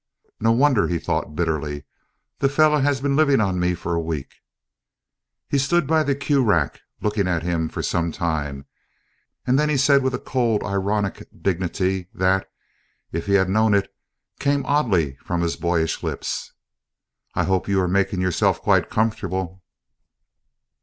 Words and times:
"No 0.39 0.51
wonder," 0.51 0.87
he 0.87 0.97
thought 0.97 1.35
bitterly, 1.35 1.83
"the 2.39 2.49
fellow 2.49 2.79
has 2.79 3.01
been 3.01 3.15
living 3.15 3.39
on 3.39 3.59
me 3.59 3.75
for 3.75 3.93
a 3.93 3.99
week!" 4.01 4.33
He 5.47 5.59
stood 5.59 5.85
by 5.85 6.01
the 6.01 6.15
cue 6.15 6.43
rack 6.43 6.81
looking 7.01 7.27
at 7.27 7.43
him 7.43 7.69
for 7.69 7.83
some 7.83 8.11
time, 8.11 8.65
and 9.45 9.59
then 9.59 9.69
he 9.69 9.77
said 9.77 10.01
with 10.01 10.15
a 10.15 10.17
cold 10.17 10.63
ironic 10.63 11.27
dignity 11.39 12.09
that 12.15 12.51
(if 13.11 13.27
he 13.27 13.33
had 13.33 13.47
known 13.47 13.75
it) 13.75 13.93
came 14.39 14.65
oddly 14.65 15.17
from 15.23 15.41
his 15.41 15.55
boyish 15.55 16.01
lips: 16.01 16.51
"I 17.35 17.43
hope 17.43 17.67
you 17.67 17.79
are 17.79 17.87
making 17.87 18.21
yourself 18.21 18.59
quite 18.59 18.89
comfortable?" 18.89 19.61